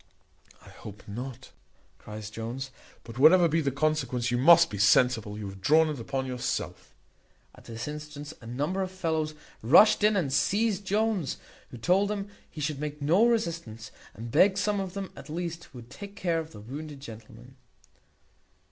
[0.65, 1.51] "I hope not,"
[1.99, 2.71] cries Jones,
[3.03, 6.95] "but whatever be the consequence, you must be sensible you have drawn it upon yourself."
[7.53, 11.37] At this instant a number of fellows rushed in and seized Jones,
[11.69, 15.71] who told them he should make no resistance, and begged some of them at least
[15.71, 17.57] would take care of the wounded gentleman.